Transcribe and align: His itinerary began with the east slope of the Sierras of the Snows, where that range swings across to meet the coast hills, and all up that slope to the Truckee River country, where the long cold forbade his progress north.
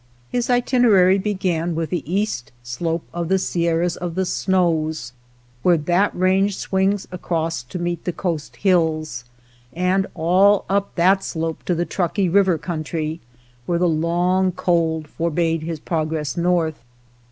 His 0.31 0.49
itinerary 0.49 1.19
began 1.19 1.75
with 1.75 1.91
the 1.91 2.01
east 2.11 2.51
slope 2.63 3.03
of 3.13 3.27
the 3.29 3.37
Sierras 3.37 3.95
of 3.95 4.15
the 4.15 4.25
Snows, 4.25 5.13
where 5.61 5.77
that 5.77 6.15
range 6.15 6.57
swings 6.57 7.07
across 7.11 7.61
to 7.61 7.77
meet 7.77 8.05
the 8.05 8.11
coast 8.11 8.55
hills, 8.55 9.25
and 9.73 10.07
all 10.15 10.65
up 10.67 10.95
that 10.95 11.23
slope 11.23 11.61
to 11.65 11.75
the 11.75 11.85
Truckee 11.85 12.29
River 12.29 12.57
country, 12.57 13.19
where 13.67 13.77
the 13.77 13.87
long 13.87 14.51
cold 14.53 15.07
forbade 15.07 15.61
his 15.61 15.79
progress 15.79 16.35
north. 16.35 16.81